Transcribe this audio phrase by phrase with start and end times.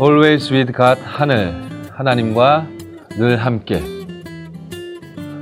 [0.00, 1.52] Always with God 하늘
[1.90, 2.68] 하나님과
[3.18, 3.82] 늘 함께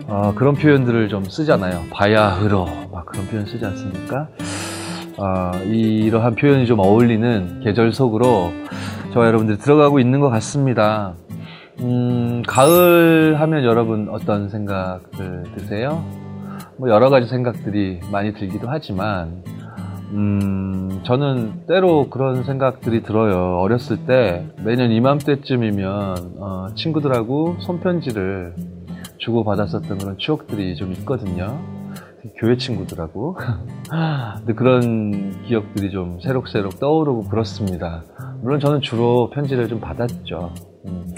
[0.07, 1.85] 어, 그런 표현들을 좀 쓰잖아요.
[1.91, 4.29] 바야흐로 막 그런 표현 쓰지 않습니까?
[5.19, 8.53] 어, 이러한 표현이 좀 어울리는 계절 속으로
[9.13, 11.13] 저와 여러분들이 들어가고 있는 것 같습니다.
[11.81, 16.03] 음, 가을 하면 여러분 어떤 생각들 드세요?
[16.79, 19.43] 뭐 여러 가지 생각들이 많이 들기도 하지만
[20.13, 23.59] 음, 저는 때로 그런 생각들이 들어요.
[23.59, 28.55] 어렸을 때 매년 이맘때쯤이면 어, 친구들하고 손편지를
[29.19, 31.59] 주고 받았었던 그런 추억들이 좀 있거든요.
[32.39, 33.37] 교회 친구들하고.
[34.39, 38.05] 근데 그런 기억들이 좀 새록새록 떠오르고 그렇습니다.
[38.43, 40.53] 물론 저는 주로 편지를 좀 받았죠.
[40.87, 41.15] 음.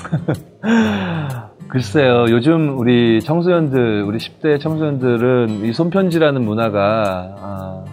[1.69, 7.85] 글쎄요, 요즘 우리 청소년들, 우리 10대 청소년들은 이 손편지라는 문화가 아,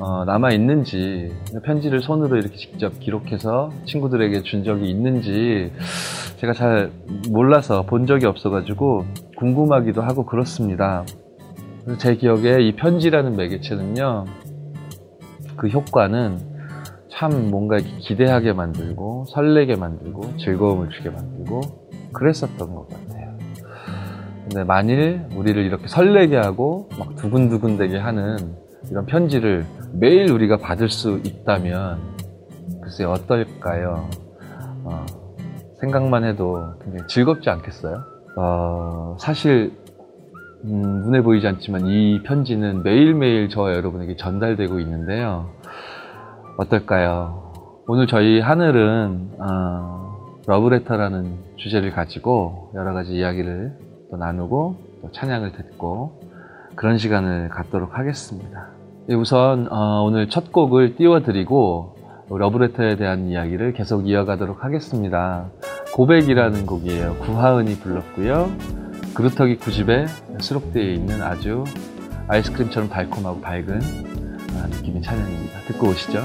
[0.00, 1.30] 어, 남아 있는지
[1.62, 5.70] 편지를 손으로 이렇게 직접 기록해서 친구들에게 준 적이 있는지
[6.38, 6.90] 제가 잘
[7.28, 9.04] 몰라서 본 적이 없어가지고
[9.36, 11.04] 궁금하기도 하고 그렇습니다.
[11.98, 14.24] 제 기억에 이 편지라는 매개체는요,
[15.56, 16.38] 그 효과는
[17.10, 21.60] 참 뭔가 기대하게 만들고 설레게 만들고 즐거움을 주게 만들고
[22.14, 23.36] 그랬었던 것 같아요.
[24.48, 28.56] 근데 만일 우리를 이렇게 설레게 하고 막 두근두근되게 하는
[28.90, 32.00] 이런 편지를 매일 우리가 받을 수 있다면
[32.82, 34.08] 글쎄 어떨까요?
[34.84, 35.06] 어,
[35.80, 38.02] 생각만 해도 굉장히 즐겁지 않겠어요?
[38.36, 39.78] 어, 사실
[40.64, 45.50] 음, 눈에 보이지 않지만 이 편지는 매일매일 저와 여러분에게 전달되고 있는데요.
[46.58, 47.84] 어떨까요?
[47.86, 53.72] 오늘 저희 하늘은 어, 러브레터라는 주제를 가지고 여러 가지 이야기를
[54.10, 56.20] 또 나누고 또 찬양을 듣고
[56.74, 58.79] 그런 시간을 갖도록 하겠습니다.
[59.10, 61.96] 네, 우선 어, 오늘 첫 곡을 띄워드리고
[62.28, 65.50] 러브레터에 대한 이야기를 계속 이어가도록 하겠습니다.
[65.94, 67.16] 고백이라는 곡이에요.
[67.16, 68.52] 구하은이 불렀고요.
[69.14, 70.06] 그루터기 9집에
[70.40, 71.64] 수록되어 있는 아주
[72.28, 73.80] 아이스크림처럼 달콤하고 밝은
[74.54, 75.58] 아, 느낌의 찬양입니다.
[75.66, 76.20] 듣고 오시죠.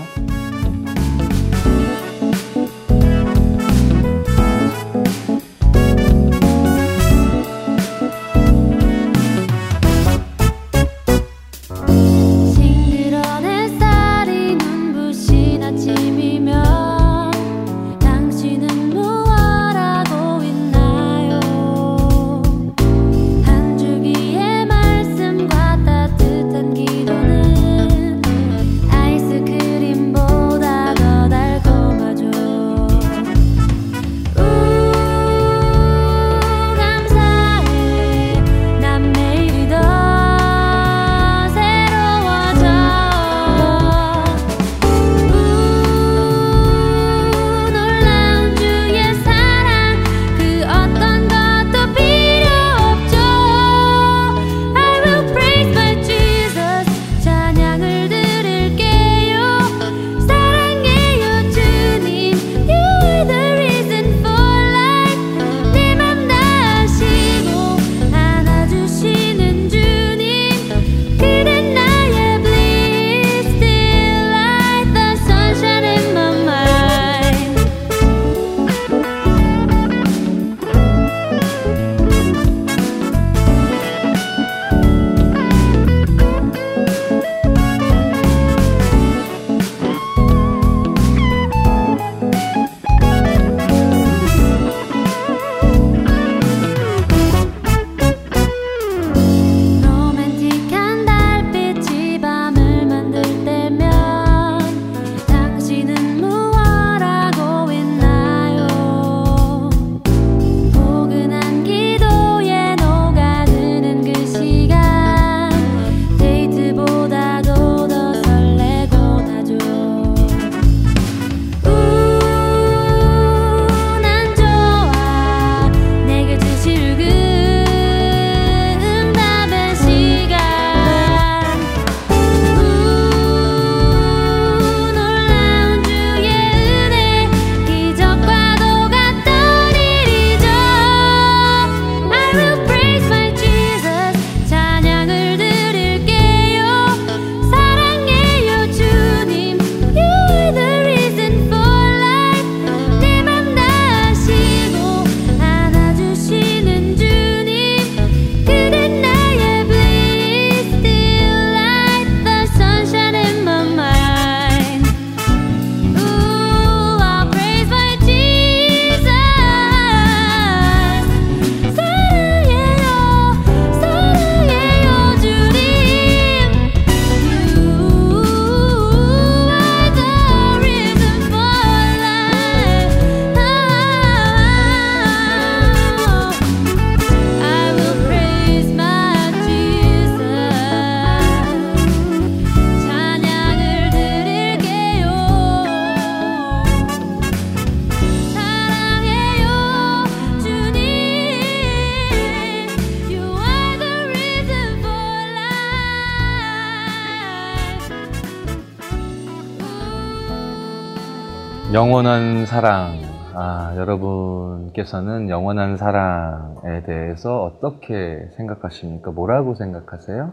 [211.85, 212.93] 영원한 사랑.
[213.35, 219.11] 아, 여러분께서는 영원한 사랑에 대해서 어떻게 생각하십니까?
[219.11, 220.31] 뭐라고 생각하세요?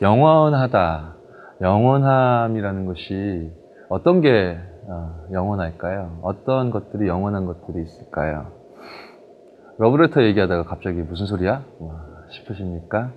[0.00, 1.14] 영원하다.
[1.60, 3.52] 영원함이라는 것이
[3.90, 4.58] 어떤 게
[4.88, 6.20] 어, 영원할까요?
[6.22, 8.46] 어떤 것들이 영원한 것들이 있을까요?
[9.76, 11.62] 러브레터 얘기하다가 갑자기 무슨 소리야?
[12.30, 13.10] 싶으십니까?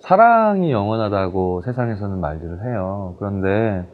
[0.00, 3.16] 사랑이 영원하다고 세상에서는 말들을 해요.
[3.18, 3.88] 그런데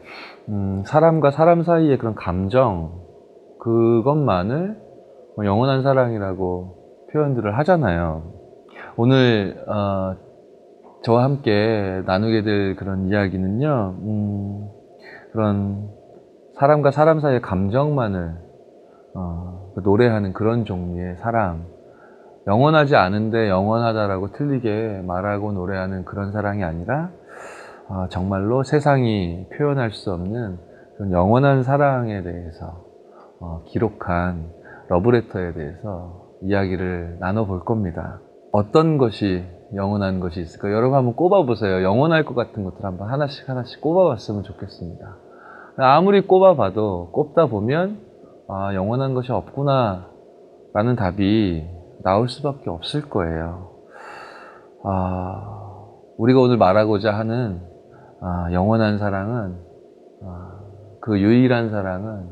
[0.49, 3.04] 음, 사람과 사람 사이의 그런 감정
[3.65, 4.77] 그것만을
[5.35, 8.31] 뭐 영원한 사랑이라고 표현들을 하잖아요.
[8.95, 10.15] 오늘 어,
[11.03, 13.95] 저와 함께 나누게 될 그런 이야기는요.
[14.01, 14.69] 음,
[15.31, 15.89] 그런
[16.53, 18.35] 사람과 사람 사이의 감정만을
[19.15, 21.65] 어, 노래하는 그런 종류의 사랑.
[22.47, 27.09] 영원하지 않은데 영원하다라고 틀리게 말하고 노래하는 그런 사랑이 아니라
[27.89, 30.59] 어, 정말로 세상이 표현할 수 없는
[31.11, 32.84] 영원한 사랑에 대해서 어,
[33.67, 34.49] 기록한
[34.89, 38.19] 러브레터에 대해서 이야기를 나눠볼 겁니다.
[38.51, 39.43] 어떤 것이
[39.73, 40.71] 영원한 것이 있을까?
[40.71, 41.83] 여러분 한번 꼽아보세요.
[41.83, 45.17] 영원할 것 같은 것들 한번 하나씩 하나씩 꼽아봤으면 좋겠습니다.
[45.77, 47.99] 아무리 꼽아봐도 꼽다 보면
[48.47, 50.07] 아, 영원한 것이 없구나
[50.73, 51.67] 라는 답이
[52.03, 53.71] 나올 수밖에 없을 거예요.
[54.83, 55.65] 아,
[56.17, 57.61] 우리가 오늘 말하고자 하는
[58.21, 59.57] 아, 영원한 사랑은
[60.23, 60.59] 아,
[61.01, 62.29] 그 유일한 사랑은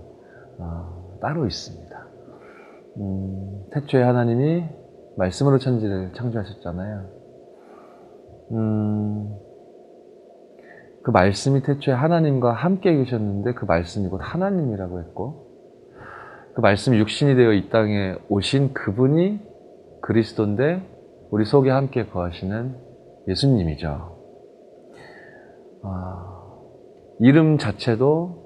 [0.60, 0.93] 아,
[1.24, 2.08] 따로 있습니다.
[2.98, 4.66] 음, 태초에 하나님이
[5.16, 7.06] 말씀으로 천지를 창조하셨잖아요.
[8.52, 9.38] 음,
[11.02, 15.48] 그 말씀이 태초에 하나님과 함께 계셨는데 그 말씀이 곧 하나님이라고 했고
[16.56, 19.40] 그 말씀이 육신이 되어 이 땅에 오신 그분이
[20.02, 20.81] 그리스도인데
[21.31, 22.76] 우리 속에 함께 거하시는
[23.30, 24.18] 예수님이죠.
[25.84, 26.42] 아,
[27.19, 28.44] 이름 자체도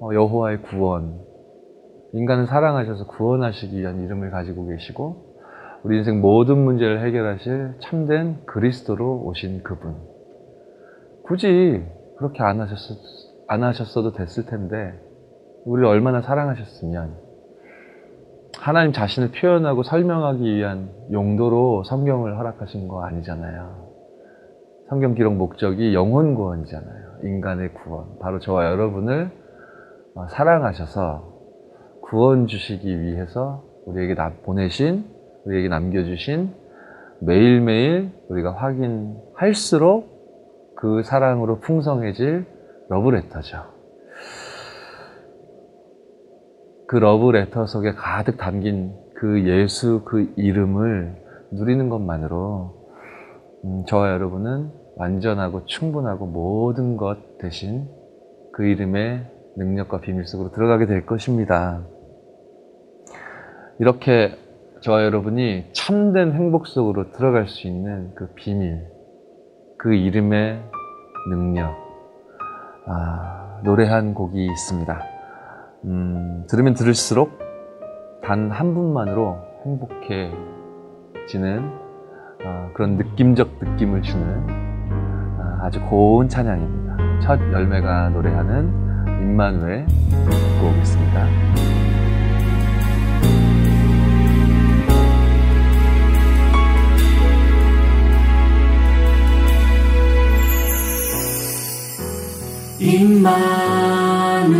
[0.00, 1.25] 어, 여호와의 구원,
[2.16, 5.36] 인간을 사랑하셔서 구원하시기 위한 이름을 가지고 계시고
[5.82, 9.94] 우리 인생 모든 문제를 해결하실 참된 그리스도로 오신 그분.
[11.22, 11.84] 굳이
[12.16, 12.76] 그렇게 안, 하셨,
[13.46, 14.98] 안 하셨어도 됐을 텐데,
[15.64, 17.14] 우리를 얼마나 사랑하셨으면,
[18.58, 23.86] 하나님 자신을 표현하고 설명하기 위한 용도로 성경을 허락하신 거 아니잖아요.
[24.88, 27.18] 성경 기록 목적이 영혼 구원이잖아요.
[27.24, 28.18] 인간의 구원.
[28.18, 29.30] 바로 저와 여러분을
[30.14, 31.35] 어, 사랑하셔서
[32.08, 34.14] 구원 주시기 위해서 우리에게
[34.44, 35.04] 보내신,
[35.44, 36.54] 우리에게 남겨주신
[37.20, 42.44] 매일매일 우리가 확인할수록 그 사랑으로 풍성해질
[42.88, 43.64] 러브레터죠.
[46.86, 51.16] 그 러브레터 속에 가득 담긴 그 예수 그 이름을
[51.52, 52.86] 누리는 것만으로
[53.64, 57.88] 음, 저와 여러분은 완전하고 충분하고 모든 것 대신
[58.52, 59.26] 그 이름의
[59.56, 61.82] 능력과 비밀 속으로 들어가게 될 것입니다.
[63.78, 64.36] 이렇게
[64.80, 68.86] 저와 여러분이 참된 행복 속으로 들어갈 수 있는 그 비밀,
[69.78, 70.62] 그 이름의
[71.30, 71.74] 능력,
[72.86, 75.02] 아, 노래한 곡이 있습니다.
[75.84, 77.38] 음, 들으면 들을수록
[78.22, 80.34] 단 한 분만으로 행복해지는
[82.44, 84.46] 어, 그런 느낌적 느낌을 주는
[85.38, 87.20] 아, 아주 고운 찬양입니다.
[87.20, 88.68] 첫 열매가 노래하는
[89.22, 91.75] 임마누엘 듣고 오겠습니다.
[102.78, 104.56] 임마누엘.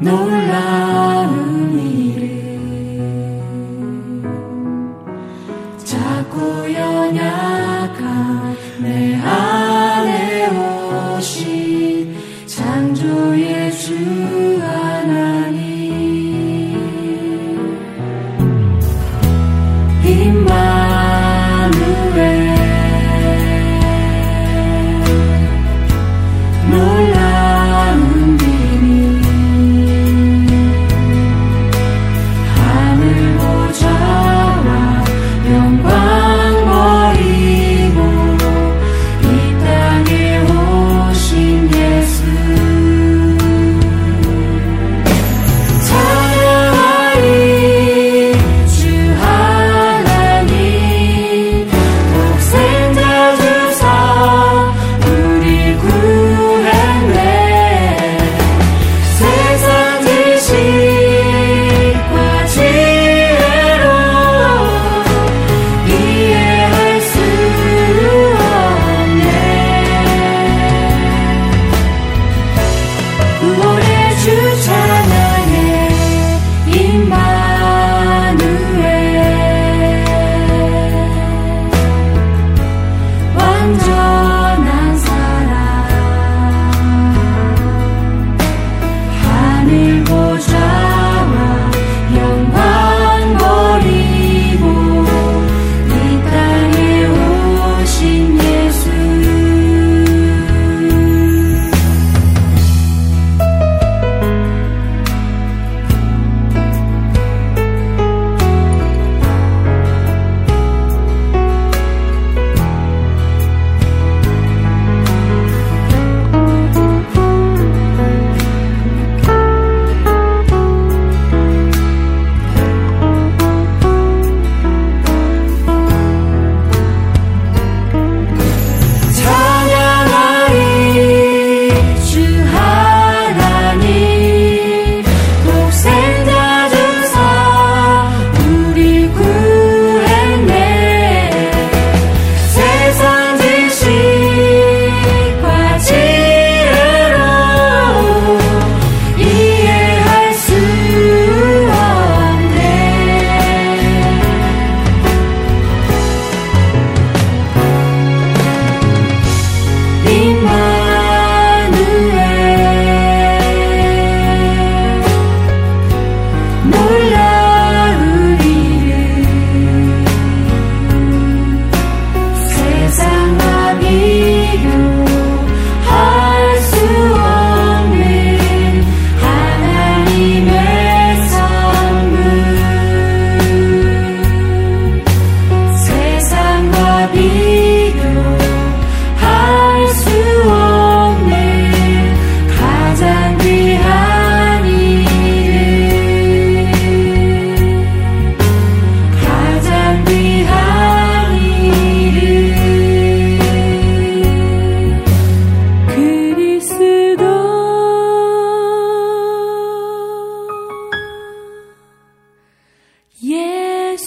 [0.00, 2.43] 놀라운 이름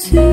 [0.08, 0.24] 저는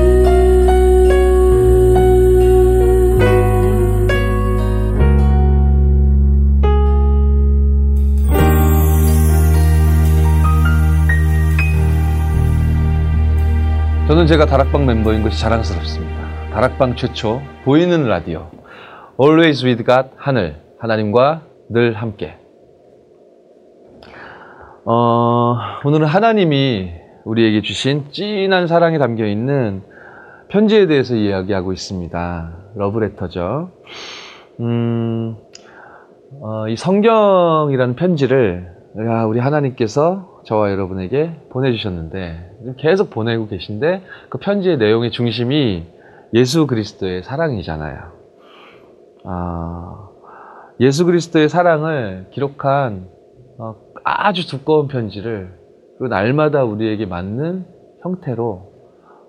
[14.27, 16.15] 제가 다락방 멤버인 것이 자랑스럽습니다.
[16.51, 18.49] 다락방 최초 보이는 라디오
[19.19, 22.37] Always with God 하늘 하나님과 늘 함께
[24.85, 29.81] 어, 오늘은 하나님이 우리에게 주신 진한 사랑이 담겨 있는
[30.47, 32.53] 편지에 대해서 이야기하고 있습니다.
[32.75, 33.71] 러브레터죠.
[34.59, 35.35] 음,
[36.41, 38.71] 어, 이 성경이라는 편지를
[39.27, 45.83] 우리 하나님께서 저와 여러분에게 보내주셨는데 계속 보내고 계신데 그 편지의 내용의 중심이
[46.33, 47.99] 예수 그리스도의 사랑이잖아요.
[49.25, 50.09] 아,
[50.79, 53.07] 예수 그리스도의 사랑을 기록한
[53.57, 55.64] 어, 아주 두꺼운 편지를
[55.97, 57.65] 그 날마다 우리에게 맞는
[58.01, 58.73] 형태로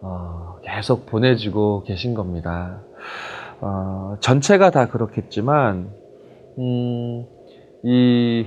[0.03, 2.83] 어, 계속 보내주고 계신 겁니다.
[3.61, 5.91] 어, 전체가 다 그렇겠지만
[6.59, 7.27] 음,
[7.83, 8.47] 이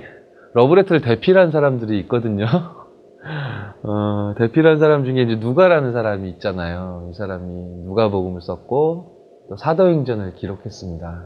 [0.53, 2.45] 러브레터를 대필한 사람들이 있거든요.
[3.83, 7.09] 어, 대필한 사람 중에 이제 누가라는 사람이 있잖아요.
[7.11, 7.45] 이 사람이
[7.85, 11.25] 누가복음을 썼고 또 사도행전을 기록했습니다.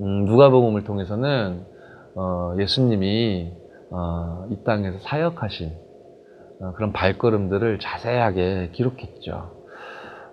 [0.00, 1.64] 음, 누가복음을 통해서는
[2.16, 3.65] 어, 예수님이 어,
[4.50, 5.86] 이 땅에서 사역하신
[6.60, 9.50] 어, 그런 발걸음들을 자세하게 기록했죠.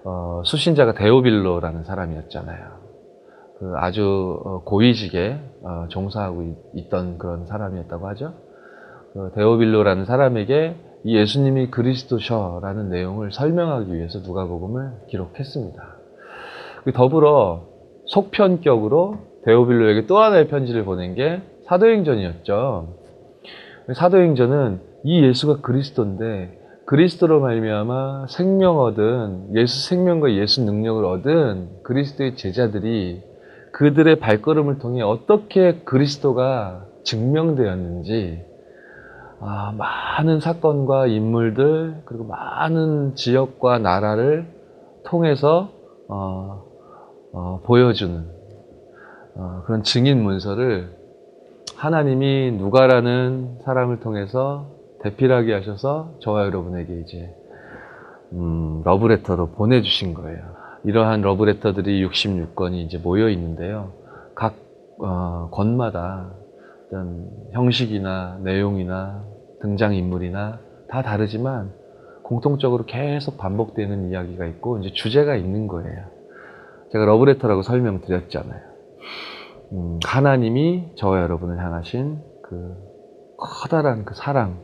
[0.06, 2.84] 어, 수신자가 데오빌로라는 사람이었잖아요.
[3.60, 8.34] 그 아주 어, 고위직에 어, 종사하고 있던 그런 사람이었다고 하죠.
[9.14, 15.96] 그 데오빌로라는 사람에게 이 예수님이 그리스도셔라는 내용을 설명하기 위해서 누가복음을 기록했습니다.
[16.86, 17.68] 그 더불어
[18.06, 23.03] 속편격으로 데오빌로에게 또 하나의 편지를 보낸 게 사도행전이었죠.
[23.92, 33.22] 사도행전은 이 예수가 그리스도인데 그리스도로 말미암아 생명 얻은 예수 생명과 예수 능력을 얻은 그리스도의 제자들이
[33.72, 38.46] 그들의 발걸음을 통해 어떻게 그리스도가 증명되었는지
[39.40, 44.48] 아, 많은 사건과 인물들 그리고 많은 지역과 나라를
[45.04, 45.72] 통해서
[46.08, 46.64] 어,
[47.34, 48.26] 어, 보여주는
[49.36, 51.03] 어, 그런 증인 문서를
[51.76, 54.68] 하나님이 누가라는 사람을 통해서
[55.02, 57.36] 대필하게 하셔서 저와 여러분에게 이제
[58.34, 60.42] 음, 러브레터로 보내주신 거예요.
[60.86, 63.92] 이러한 러브레터들이 66건이 이제 모여 있는데요.
[64.36, 64.56] 각
[65.00, 66.32] 어, 권마다
[66.88, 69.24] 어떤 형식이나 내용이나
[69.62, 71.72] 등장 인물이나 다 다르지만
[72.24, 76.06] 공통적으로 계속 반복되는 이야기가 있고 이제 주제가 있는 거예요.
[76.92, 78.62] 제가 러브레터라고 설명드렸잖아요.
[79.74, 82.76] 음, 하나님이 저와 여러분을 향하신 그
[83.38, 84.62] 커다란 그 사랑,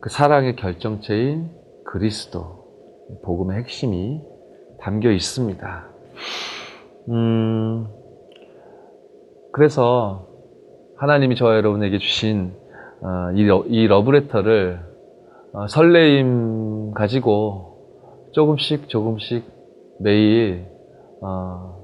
[0.00, 1.50] 그 사랑의 결정체인
[1.84, 2.64] 그리스도,
[3.24, 4.22] 복음의 핵심이
[4.80, 5.86] 담겨 있습니다.
[7.10, 7.86] 음,
[9.52, 10.28] 그래서
[10.96, 12.54] 하나님이 저와 여러분에게 주신
[13.02, 14.80] 어, 이, 이 러브레터를
[15.52, 19.44] 어, 설레임 가지고 조금씩 조금씩
[20.00, 20.66] 매일
[21.20, 21.77] 어,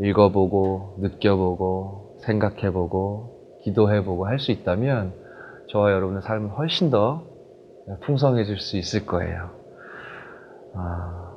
[0.00, 5.12] 읽어보고 느껴보고 생각해보고 기도해보고 할 수 있다면
[5.70, 7.22] 저와 여러분의 삶은 훨씬 더
[8.02, 9.50] 풍성해질 수 있을 거예요.
[10.74, 11.32] 아,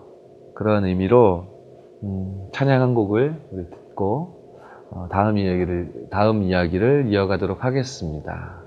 [0.55, 1.45] 그런 의미로
[2.03, 4.43] 음, 찬양 한 곡을 우리 듣고
[4.91, 8.61] 어, 다음 이야기를 다음 이야기를 이어가도록 하겠습니다.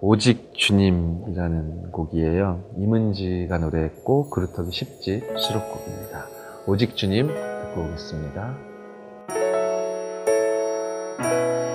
[0.00, 2.64] 오직 주님이라는 곡이에요.
[2.76, 6.26] 이문지가 노래했고 그루터기 10집 수록곡입니다.
[6.66, 8.71] 오직 주님 듣고 오겠습니다.
[11.22, 11.71] 사랑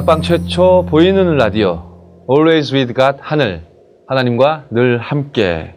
[0.00, 3.66] 다락방 최초 보이는 라디오 Always with God 하늘
[4.06, 5.74] 하나님과 늘 함께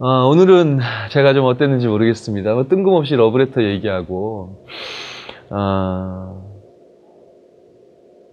[0.00, 0.80] 어, 오늘은
[1.10, 2.54] 제가 좀 어땠는지 모르겠습니다.
[2.54, 4.64] 뭐 뜬금없이 러브레터 얘기하고
[5.50, 6.42] 어,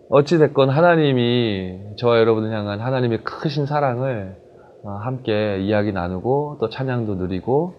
[0.10, 4.36] 어찌 됐건 하나님이 저와 여러분을 향한 하나님의 크신 사랑을
[4.84, 7.76] 어, 함께 이야기 나누고 또 찬양도 누리고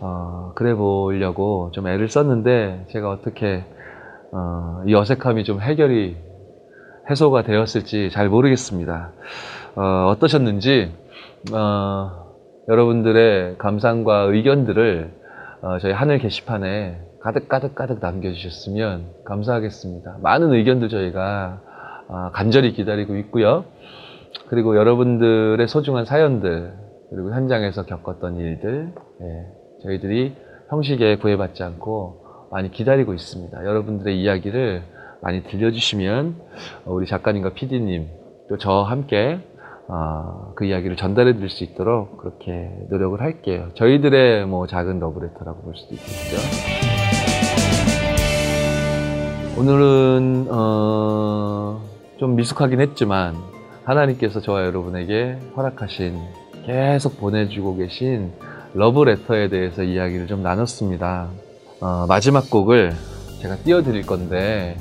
[0.00, 3.62] 어, 그래 보려고 좀 애를 썼는데 제가 어떻게
[4.36, 6.16] 어, 이 어색함이 좀 해결이
[7.08, 9.12] 해소가 되었을지 잘 모르겠습니다.
[9.76, 10.92] 어, 떠셨는지
[11.52, 12.10] 어,
[12.68, 15.12] 여러분들의 감상과 의견들을
[15.62, 20.16] 어, 저희 하늘 게시판에 가득 가득 가득 남겨주셨으면 감사하겠습니다.
[20.20, 21.60] 많은 의견들 저희가
[22.08, 23.64] 어, 간절히 기다리고 있고요.
[24.48, 26.74] 그리고 여러분들의 소중한 사연들
[27.10, 29.46] 그리고 현장에서 겪었던 일들 예,
[29.84, 30.34] 저희들이
[30.70, 32.23] 형식에 구애받지 않고
[32.54, 33.64] 많이 기다리고 있습니다.
[33.64, 34.84] 여러분들의 이야기를
[35.20, 36.36] 많이 들려주시면
[36.84, 38.06] 우리 작가님과 PD님
[38.48, 39.40] 또 저와 함께
[39.88, 43.70] 어, 그 이야기를 전달해 드릴 수 있도록 그렇게 노력을 할게요.
[43.74, 46.36] 저희들의 뭐 작은 러브레터라고 볼 수도 있겠죠.
[49.58, 51.80] 오늘은 어,
[52.18, 53.34] 좀 미숙하긴 했지만
[53.82, 56.20] 하나님께서 저와 여러분에게 허락하신
[56.66, 58.32] 계속 보내주고 계신
[58.74, 61.30] 러브레터에 대해서 이야기를 좀 나눴습니다.
[61.80, 62.94] 어, 마지막 곡을
[63.42, 64.76] 제가 띄워드릴 건데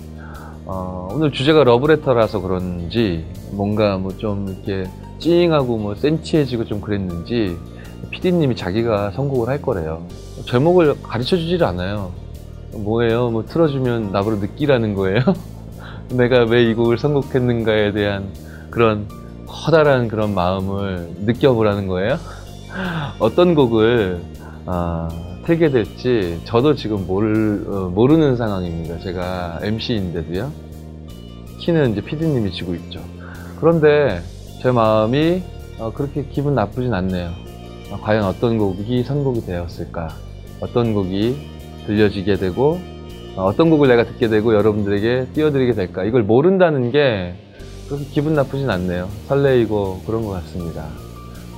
[0.65, 7.57] 어, 오늘 주제가 러브레터라서 그런지 뭔가 뭐 좀 이렇게 찡하고 뭐 센치해지고 좀 그랬는지
[8.11, 10.05] PD님이 자기가 선곡을 할 거래요.
[10.45, 12.11] 제목을 가르쳐 주질 않아요.
[12.73, 13.29] 뭐예요?
[13.29, 15.19] 뭐 틀어주면 나보러 느끼라는 거예요?
[16.11, 18.29] 내가 왜 이 곡을 선곡했는가에 대한
[18.69, 19.07] 그런
[19.47, 22.17] 커다란 그런 마음을 느껴보라는 거예요?
[23.19, 24.21] 어떤 곡을
[24.65, 25.09] 아,
[25.45, 28.99] 틀게 될지 저도 지금 모르, 어, 모르는 상황입니다.
[28.99, 30.51] 제가 MC인데도요.
[31.59, 33.01] 키는 이제 PD님이 지고 있죠.
[33.59, 34.21] 그런데
[34.61, 35.43] 제 마음이
[35.79, 37.31] 어, 그렇게 기분 나쁘진 않네요.
[37.91, 40.09] 어, 과연 어떤 곡이 선곡이 되었을까?
[40.61, 41.35] 어떤 곡이
[41.87, 42.79] 들려지게 되고
[43.35, 46.05] 어, 어떤 곡을 내가 듣게 되고 여러분들에게 띄워드리게 될까?
[46.05, 47.35] 이걸 모른다는 게
[47.87, 49.09] 그렇게 기분 나쁘진 않네요.
[49.27, 50.87] 설레이고 그런 것 같습니다.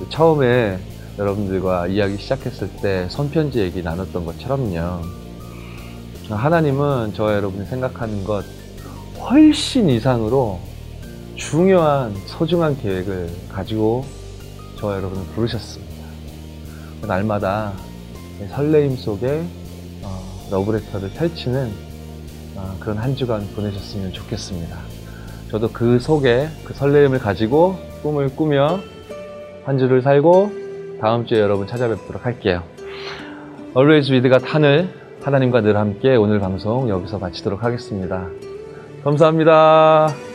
[0.08, 0.78] 처음에
[1.18, 5.00] 여러분들과 이야기 시작했을 때 손편지 얘기 나눴던 것처럼요.
[6.28, 8.44] 하나님은 저와 여러분이 생각하는 것
[9.18, 10.60] 훨씬 이상으로
[11.36, 14.04] 중요한 소중한 계획을 가지고
[14.78, 15.94] 저와 여러분을 부르셨습니다.
[17.06, 17.72] 날마다
[18.50, 19.44] 설레임 속에
[20.02, 21.70] 어, 러브레터를 펼치는
[22.56, 24.76] 어, 그런 한 주간 보내셨으면 좋겠습니다.
[25.50, 28.80] 저도 그 속에 그 설레임을 가지고 꿈을 꾸며
[29.64, 30.65] 한 주를 살고
[31.00, 32.62] 다음 주에 여러분 찾아뵙도록 할게요.
[33.76, 34.88] Always with God 하늘
[35.22, 38.28] 하나님과 늘 함께 오늘 방송 여기서 마치도록 하겠습니다.
[39.04, 40.25] 감사합니다.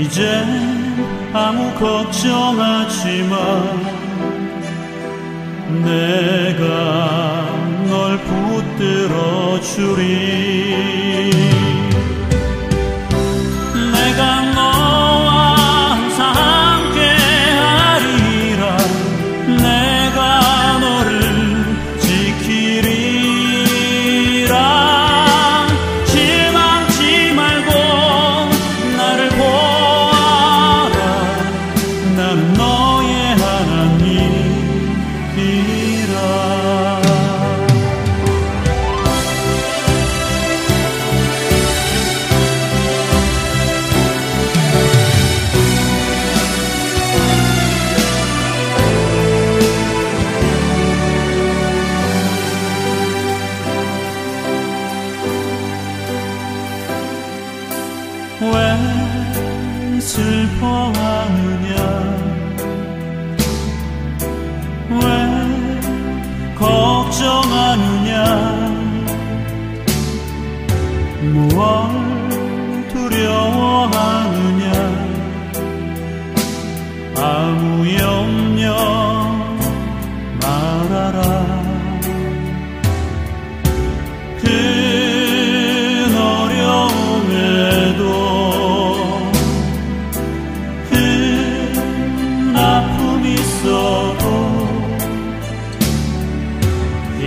[0.00, 0.44] 이제
[1.32, 3.36] 아무 걱정하지 마
[5.84, 7.48] 내가
[7.88, 11.57] 널 붙들어 주리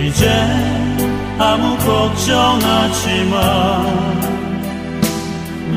[0.04, 0.28] 이제
[1.38, 3.86] 아무 걱정하지 마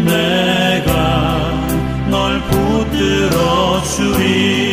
[0.03, 1.51] 내가
[2.09, 4.64] 널 붙들어 주리.